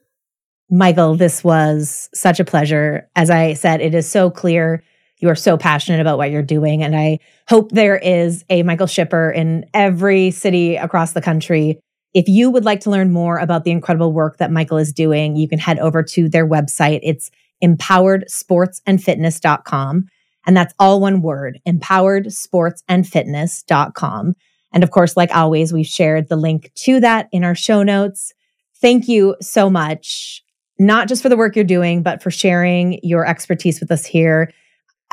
[0.70, 3.08] Michael, this was such a pleasure.
[3.16, 4.82] As I said, it is so clear
[5.20, 6.82] you are so passionate about what you're doing.
[6.82, 11.78] And I hope there is a Michael Shipper in every city across the country.
[12.14, 15.36] If you would like to learn more about the incredible work that Michael is doing,
[15.36, 16.98] you can head over to their website.
[17.02, 17.30] It's
[17.62, 20.08] empoweredsportsandfitness.com.
[20.46, 24.34] And that's all one word, empoweredsportsandfitness.com.
[24.72, 28.32] And of course, like always, we've shared the link to that in our show notes.
[28.80, 30.42] Thank you so much,
[30.78, 34.50] not just for the work you're doing, but for sharing your expertise with us here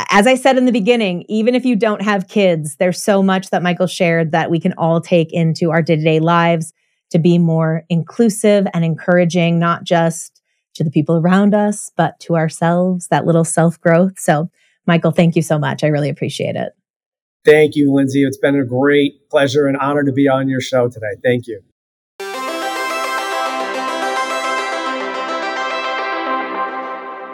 [0.09, 3.49] as I said in the beginning, even if you don't have kids, there's so much
[3.49, 6.73] that Michael shared that we can all take into our day to day lives
[7.09, 10.41] to be more inclusive and encouraging, not just
[10.75, 14.19] to the people around us, but to ourselves, that little self growth.
[14.19, 14.51] So,
[14.87, 15.83] Michael, thank you so much.
[15.83, 16.73] I really appreciate it.
[17.45, 18.23] Thank you, Lindsay.
[18.23, 21.15] It's been a great pleasure and honor to be on your show today.
[21.23, 21.61] Thank you.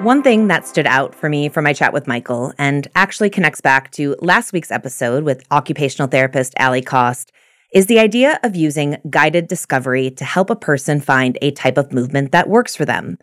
[0.03, 3.61] One thing that stood out for me from my chat with Michael and actually connects
[3.61, 7.31] back to last week's episode with occupational therapist Ali Cost
[7.73, 11.93] is the idea of using guided discovery to help a person find a type of
[11.93, 13.17] movement that works for them.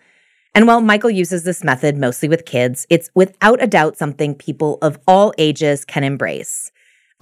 [0.54, 4.78] And while Michael uses this method mostly with kids, it's without a doubt something people
[4.82, 6.72] of all ages can embrace.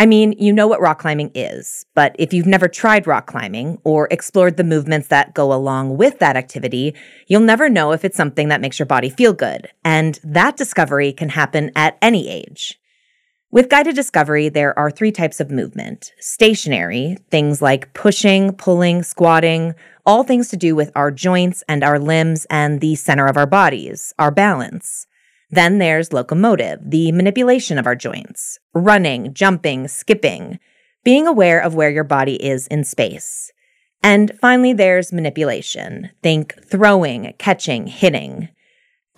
[0.00, 3.78] I mean, you know what rock climbing is, but if you've never tried rock climbing
[3.82, 6.94] or explored the movements that go along with that activity,
[7.26, 9.68] you'll never know if it's something that makes your body feel good.
[9.84, 12.80] And that discovery can happen at any age.
[13.50, 19.74] With guided discovery, there are three types of movement stationary, things like pushing, pulling, squatting,
[20.08, 23.46] all things to do with our joints and our limbs and the center of our
[23.46, 25.06] bodies, our balance.
[25.50, 30.60] Then there's locomotive, the manipulation of our joints, running, jumping, skipping,
[31.04, 33.52] being aware of where your body is in space.
[34.02, 36.08] And finally, there's manipulation.
[36.22, 38.48] Think throwing, catching, hitting.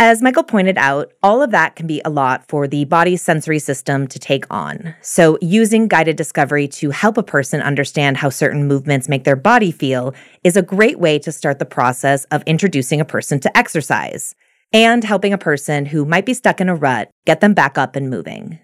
[0.03, 3.59] As Michael pointed out, all of that can be a lot for the body's sensory
[3.59, 4.95] system to take on.
[5.03, 9.71] So, using guided discovery to help a person understand how certain movements make their body
[9.71, 14.35] feel is a great way to start the process of introducing a person to exercise
[14.73, 17.95] and helping a person who might be stuck in a rut get them back up
[17.95, 18.59] and moving.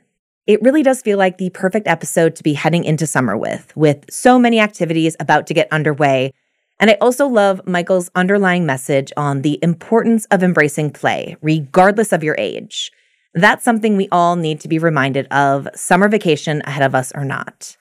[0.47, 4.07] It really does feel like the perfect episode to be heading into summer with, with
[4.09, 6.33] so many activities about to get underway.
[6.79, 12.23] And I also love Michael's underlying message on the importance of embracing play, regardless of
[12.23, 12.93] your age.
[13.35, 17.25] That's something we all need to be reminded of, summer vacation ahead of us or
[17.25, 17.77] not.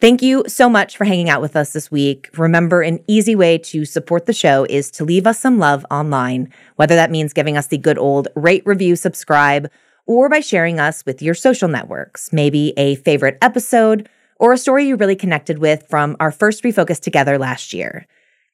[0.00, 2.30] Thank you so much for hanging out with us this week.
[2.36, 6.52] Remember, an easy way to support the show is to leave us some love online,
[6.76, 9.68] whether that means giving us the good old rate, review, subscribe,
[10.06, 14.08] or by sharing us with your social networks, maybe a favorite episode
[14.38, 18.06] or a story you really connected with from our first refocus together last year.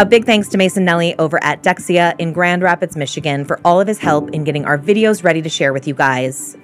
[0.00, 3.80] A big thanks to Mason Nelly over at Dexia in Grand Rapids, Michigan, for all
[3.80, 6.56] of his help in getting our videos ready to share with you guys.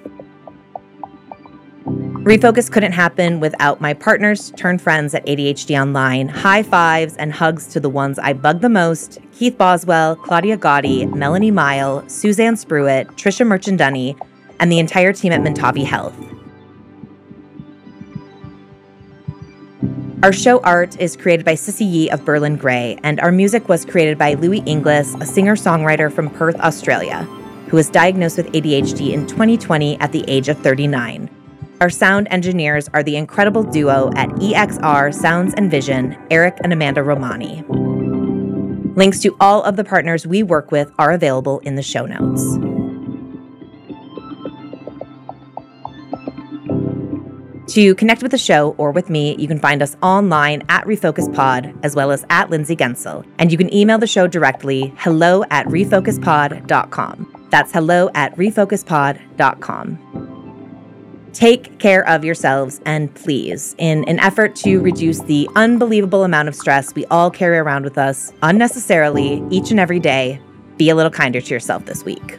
[1.83, 6.29] Refocus couldn't happen without my partners turned friends at ADHD Online.
[6.29, 11.13] High fives and hugs to the ones I bug the most Keith Boswell, Claudia Gotti,
[11.13, 14.17] Melanie Mile, Suzanne Spruitt, Trisha Merchandunny,
[14.61, 16.15] and the entire team at Mentavi Health.
[20.25, 23.85] Our show art is created by Sissy Yee of Berlin Gray, and our music was
[23.85, 27.21] created by Louis Inglis, a singer songwriter from Perth, Australia,
[27.69, 31.29] who was diagnosed with ADHD in 2020 at the age of 39.
[31.79, 37.03] Our sound engineers are the incredible duo at EXR Sounds and Vision, Eric and Amanda
[37.03, 37.63] Romani.
[38.95, 42.41] Links to all of the partners we work with are available in the show notes.
[47.67, 51.75] To connect with the show or with me, you can find us online at RefocusPod
[51.83, 53.25] as well as at Lindsay Guentzel.
[53.39, 57.47] And you can email the show directly hello at refocuspod.com.
[57.49, 59.99] That's hello at refocuspod.com.
[61.33, 66.55] Take care of yourselves and please, in an effort to reduce the unbelievable amount of
[66.55, 70.39] stress we all carry around with us unnecessarily each and every day,
[70.77, 72.37] be a little kinder to yourself this week.